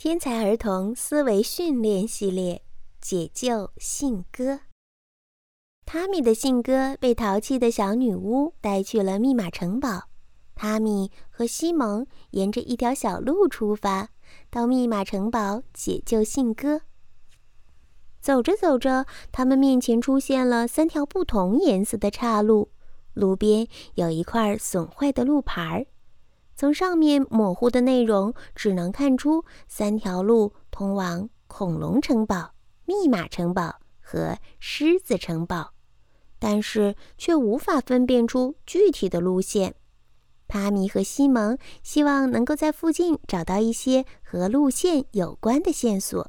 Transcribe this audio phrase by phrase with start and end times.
[0.00, 2.62] 天才儿童思维训练系列
[3.00, 4.60] 解救信鸽。
[5.84, 10.04] 汤米的信鸽被淘气的小女巫带去了密码城堡。
[10.54, 14.10] 汤米和西蒙沿着一条小路出发，
[14.50, 16.82] 到密码城堡解救信鸽。
[18.20, 22.70] 走着走着，他们面前出现了三条不同颜色的岔路，
[23.14, 25.86] 路边有一块损坏的路牌儿。
[26.58, 32.50] 从上面模糊的内容只能看出三条路通往恐龙城堡、
[32.84, 35.72] 密码城堡和狮子城堡，
[36.40, 39.76] 但是却无法分辨出具体的路线。
[40.48, 46.28] 帕米和西蒙希望能够在附近找到一些和路线有关的线索。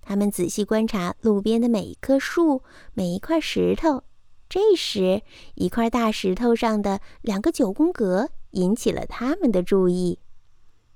[0.00, 4.02] 他们仔细观察路边的每一棵树、每一块石头。
[4.48, 5.22] 这时，
[5.54, 8.30] 一块大石头上的两个九宫格。
[8.52, 10.18] 引起了他们的注意。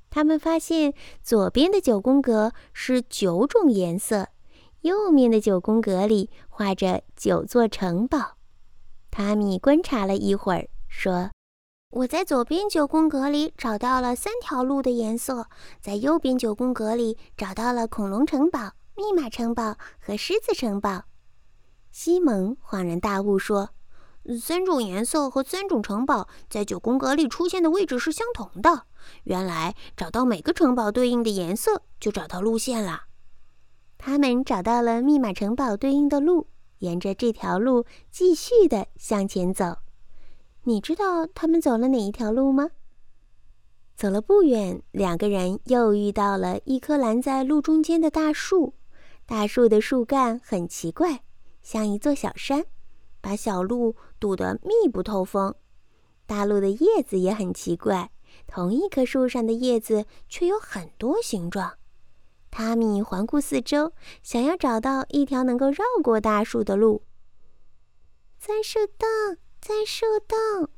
[0.08, 4.28] 他们发现左边的九宫格是九种颜色，
[4.80, 8.38] 右面的九宫格里画着九座城堡。
[9.10, 11.30] 汤米观察了一会儿，说
[11.90, 15.48] ：“我在左边九宫格里找到了三条路的颜色，
[15.80, 21.04] 在右边九宫格里找到了恐龙城堡、密码城堡和狮子城堡。”
[21.92, 23.75] 西蒙恍然大悟，说。
[24.40, 28.84] 三种颜色和三种城堡在九宫格里出现的位置是相同的。
[29.24, 33.02] 原来找到每个城堡对应的颜色，就找到路线了。
[33.98, 39.76] 他们找到了密码城堡对应的路，沿着这条路继续的向前走。
[40.64, 42.70] 你知道他们走了哪一条路吗？
[43.96, 48.74] 走了不远，两个人又遇到了一棵拦在路中间的大树。
[49.24, 51.22] 大树的树干很奇怪，
[51.62, 52.66] 像一座小山。
[53.26, 55.52] 把小路堵得密不透风，
[56.26, 58.12] 大路的叶子也很奇怪，
[58.46, 61.72] 同一棵树上的叶子却有很多形状。
[62.52, 67.02] 汤米环顾四周，想要找到一条能够绕过大树的路。
[68.38, 69.08] 在树洞，
[69.60, 70.68] 在树洞，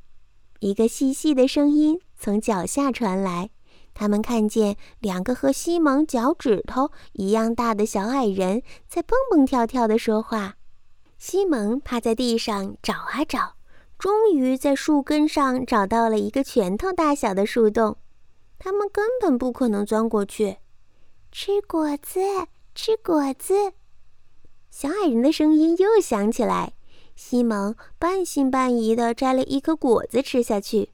[0.60, 3.50] 一个细细的声音从脚下传来。
[3.92, 10.54] 他们看见两个和西蒙脚趾头一样大的小矮人在蹦蹦跳跳地说话。
[11.18, 13.56] 西蒙趴在地上找啊找，
[13.98, 17.96] 终于在树根上找到了一个拳头大小的树洞。
[18.58, 20.58] 他们根本不可能钻过去。
[21.32, 22.20] 吃果子，
[22.74, 23.72] 吃果子！
[24.70, 26.74] 小矮人的声音又响起来。
[27.16, 30.90] 西蒙半信半疑地摘了一颗果子吃下去，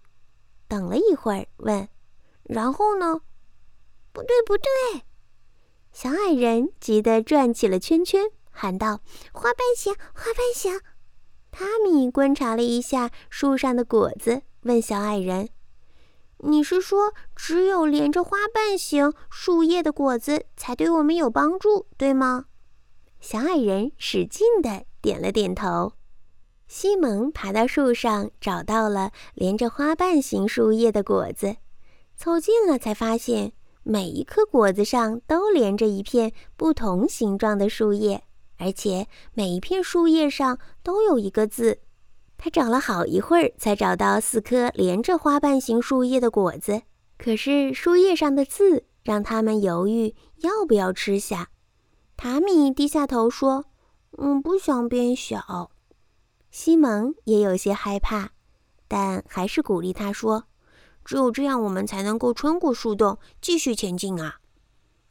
[0.67, 1.87] 等了一会儿，问
[2.45, 3.21] ：“然后呢
[4.11, 5.03] ？”“不对，不对！”
[5.93, 8.31] 小矮人急得转起了圈圈。
[8.55, 9.01] 喊道
[9.35, 10.81] ：“花瓣形，花瓣形！”
[11.51, 15.49] 汤米观察了一下树上的果子，问小矮人
[16.39, 22.47] ：“你是说只有连着花瓣形树叶的果子才对我们有帮助，对吗？”
[23.21, 25.93] 小矮人使劲地点了点头。
[26.67, 31.57] 西蒙爬到树上，找到了连着花瓣形树叶的果子，
[32.17, 38.25] 凑近了才发现，每一颗果子上都连着一片不同形状的树叶。
[38.65, 41.81] 而且每一片树叶上都有一个字，
[42.39, 46.81] 他找了好一会儿才找到四颗连着花瓣形树叶的果子。
[47.19, 51.51] 可是树叶上的字让他们犹豫要不要吃下。
[52.17, 53.67] 塔米低下头说
[54.17, 55.71] ：“嗯，不想变小。”
[56.51, 58.31] 西蒙也有些害怕，
[58.89, 60.45] 但还是鼓励他说
[61.05, 64.37] ：“只有这样，我们才能够穿过树洞，继续前进啊！”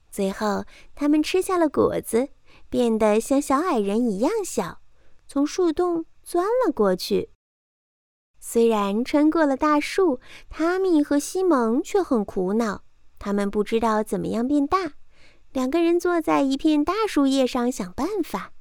[0.09, 0.65] 最后，
[0.95, 2.29] 他们吃下了果子。
[2.73, 4.81] 变得像小矮人一样小，
[5.27, 7.29] 从树洞钻了过去。
[8.39, 10.19] 虽然穿过了大树，
[10.49, 12.83] 汤米和西蒙却很苦恼。
[13.19, 14.93] 他们不知道怎么样变大。
[15.51, 18.53] 两个人坐在一片大树叶上想办法。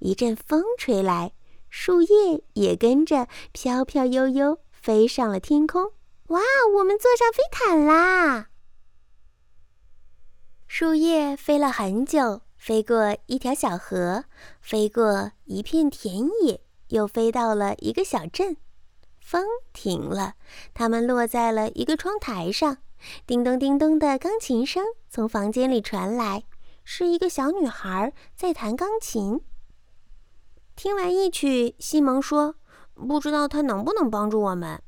[0.00, 1.32] 一阵风吹来，
[1.70, 5.92] 树叶也跟着飘飘悠悠飞上了天空。
[6.26, 6.40] 哇，
[6.76, 8.50] 我们坐上飞毯啦！
[10.66, 12.42] 树叶飞了很久。
[12.66, 14.24] 飞过一条小河，
[14.60, 18.56] 飞过一片田野，又飞到了一个小镇。
[19.20, 20.34] 风停了，
[20.74, 22.78] 他们落在了一个窗台上。
[23.24, 26.42] 叮咚叮咚的钢琴声从房间里传来，
[26.82, 29.40] 是一个小女孩在弹钢琴。
[30.74, 32.56] 听完一曲，西蒙说
[33.06, 34.82] ：“不知道他能不能帮助我们。”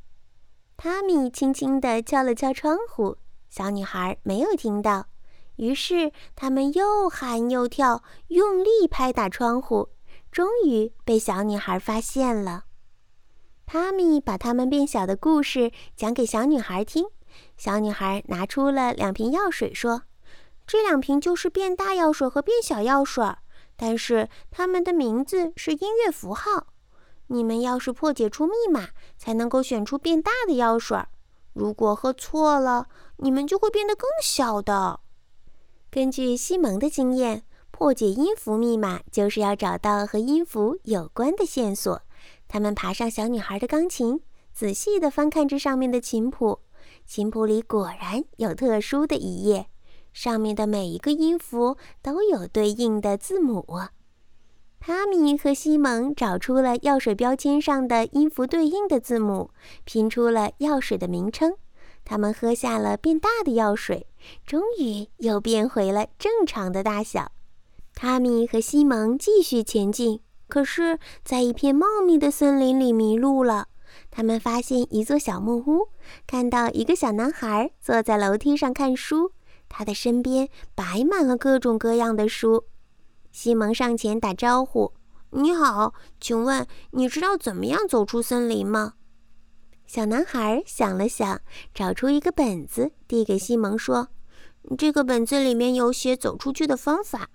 [0.77, 5.07] 汤米轻轻地敲了敲窗户，小女孩没有听到。
[5.59, 9.91] 于是他们又喊又跳，用力拍打窗户，
[10.31, 12.65] 终于被小女孩发现了。
[13.67, 17.07] 汤米把他们变小的故事讲给小女孩听。
[17.57, 20.05] 小女孩拿出了两瓶药水，说
[20.67, 23.25] ：“这两瓶就是变大药水和变小药水，
[23.77, 26.69] 但是它们的名字是音乐符号。
[27.27, 28.89] 你们要是破解出密码，
[29.19, 30.99] 才能够选出变大的药水。
[31.53, 35.01] 如果喝错了，你们就会变得更小的。
[35.91, 42.03] 根据西蒙的经验，破解音符密码就是要找到和音符有关的线索。
[42.47, 44.21] 他们爬上小女孩的钢琴，
[44.53, 46.59] 仔细地翻看这上面的琴谱。
[47.07, 49.69] 琴谱里果然有特殊的一页，
[50.13, 53.65] 上面的每一个音符都有对应的字母。
[54.81, 59.51] 哈米和西蒙找出了药水标签上的音符对应的字母，
[59.85, 61.55] 拼出了药水的名称。
[62.09, 64.07] 他们喝下了变大的药水，
[64.47, 67.31] 终于又变回了正常的大小。
[67.97, 73.69] 哈米和西蒙继续前进，可是，在一片茂密的森林里迷路了。
[74.11, 75.89] 他们发现一座小木屋，
[76.27, 79.33] 看到一个小男孩坐在楼梯上看书，
[79.69, 82.65] 他的身边摆满了各种各样的书。
[83.31, 84.95] 西蒙上前打招呼
[85.31, 88.95] ：“你好，请问你知道怎么样走出森林吗？”
[89.89, 91.41] 小男孩想了想，
[91.73, 94.09] 找出一个本子，递给西蒙说
[94.77, 97.31] ：“这个本子里面有写走出去的方法。”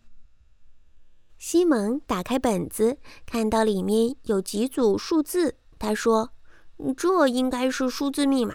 [1.39, 5.55] 西蒙打开本子，看到里面有几组数字。
[5.79, 6.29] 他说
[6.95, 8.53] ：“这应该是数字密码，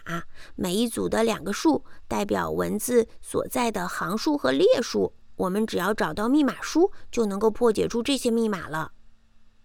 [0.54, 8.92] 每一组的两个数代表文字所在的行数和列数。”我们只要找到密码书，就能够破解出这些密码了。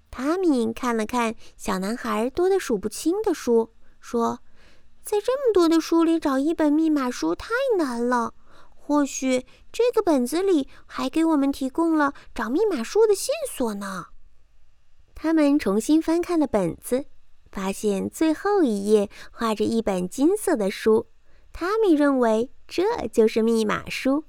[0.09, 3.71] 塔米看了看小男孩多得数不清的书，
[4.03, 4.39] 说
[5.01, 7.47] ：“在这么多的书里找一本密码书太
[7.77, 8.33] 难了。
[8.67, 14.07] 或许这个本子里还给我们提供了找密码书的线索呢。”
[15.15, 17.05] 他们重新翻看了本子，
[17.49, 21.07] 发现最后一页画着一本金色的书。
[21.53, 24.25] 塔米认为这就是密码书。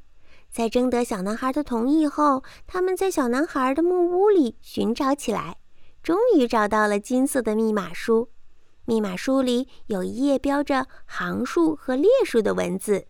[0.52, 5.56] 在征得小男孩的同意后，他们在小男孩的木屋里寻找起来，
[6.00, 8.28] 终于找到了金色的密码书。
[8.86, 13.06] 密码书里有一页标着行数和列数的文字。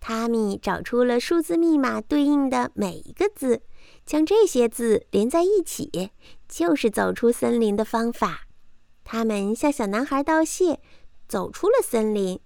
[0.00, 3.62] 塔米找出了数字密码对应的每一个字，
[4.06, 6.10] 将这些字连在一起，
[6.48, 8.42] 就是走出森林的方法。
[9.02, 10.80] 他们向小男孩道谢，
[11.26, 12.38] 走出了森林，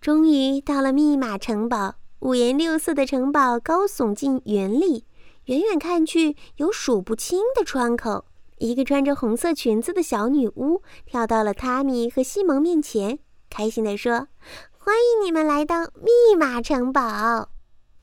[0.00, 1.94] 终于到了密码城堡。
[2.18, 5.06] 五颜六色的城堡高耸进云里，
[5.46, 8.26] 远远看去有数不清的窗口。
[8.60, 13.18] 一个穿着红色裙子的小女巫跳到了塔米和西蒙面前，
[13.48, 14.28] 开心地说
[14.76, 17.48] ：“欢迎你们来到密码城堡。”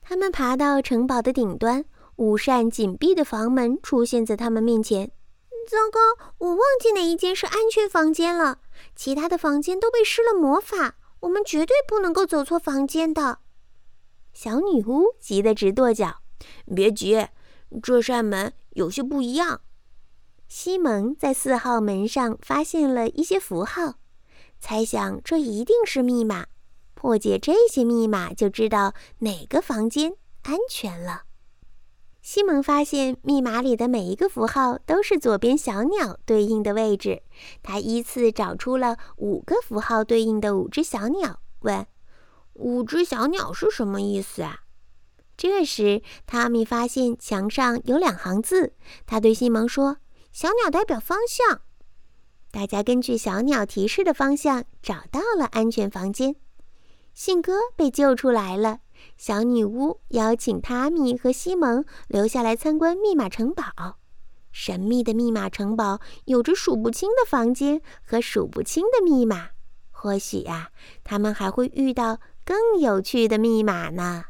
[0.02, 5.12] 他们爬到城堡的顶端，五扇紧闭的房门出现在他们面前。
[5.70, 6.00] 糟糕，
[6.40, 8.58] 我忘记哪一间是安全房间了，
[8.96, 13.38] 其他的房间都被施了魔法，我们绝对不能够走错房间的。
[14.34, 16.16] 小女巫急得直跺脚，
[16.74, 17.28] 别急，
[17.84, 19.62] 这扇门有些不一样。
[20.48, 23.96] 西蒙在四号门上发现了一些符号，
[24.60, 26.46] 猜想这一定是密码。
[26.94, 30.14] 破解这些密码，就知道哪个房间
[30.44, 31.24] 安全了。
[32.22, 37.22] 西蒙发现密码里的每一个符号都是左边小鸟对应的位置，
[37.62, 41.86] 他依次找出了五个符号对应的五只小鸟，问。
[42.54, 44.62] 五只小鸟是什么意思啊？
[45.38, 48.74] 这时，汤米发现墙上有两行字。
[49.06, 49.98] 他对西蒙说
[50.38, 51.62] ：“小鸟代表方向。”
[52.54, 56.36] 大家根据小鸟提示的方向找到了安全房间。
[57.16, 58.82] 信鸽被救出来了。
[59.18, 63.98] 小女巫邀请汤米和西蒙留下来参观密码城堡。
[64.52, 69.50] 神秘的密码城堡有着数不清的房间和数不清的密码。
[69.90, 70.70] 或许呀，
[71.04, 72.20] 他们还会遇到。
[72.46, 74.24] 更有趣的密码呢。